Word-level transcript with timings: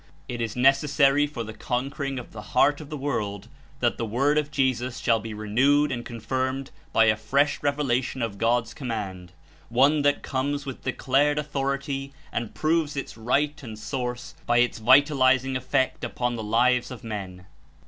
It 0.27 0.41
Is 0.41 0.55
necessary 0.55 1.27
for 1.27 1.43
the 1.43 1.53
con 1.53 1.91
quering 1.91 2.19
of 2.19 2.31
the 2.31 2.41
heart 2.57 2.81
of 2.81 2.89
the 2.89 2.97
world 2.97 3.47
that 3.81 3.99
the 3.99 4.03
Word 4.03 4.39
of 4.39 4.49
Jesus 4.49 4.97
shall 4.97 5.19
be 5.19 5.31
renewed 5.31 5.91
and 5.91 6.03
confirmed 6.03 6.71
by 6.91 7.05
a 7.05 7.15
fresh 7.15 7.61
revelation 7.61 8.23
of 8.23 8.39
God's 8.39 8.73
Command, 8.73 9.31
one 9.69 10.01
that 10.01 10.23
comes 10.23 10.65
with 10.65 10.81
declared 10.85 11.37
authority 11.37 12.13
and 12.31 12.55
proves 12.55 12.95
Its 12.97 13.15
Right 13.15 13.61
and 13.61 13.77
Source 13.77 14.33
by 14.47 14.57
its 14.57 14.79
vitalizing 14.79 15.55
effect 15.55 16.03
upon 16.03 16.35
the 16.35 16.41
lives 16.43 16.89
of 16.89 17.03
men. 17.03 17.45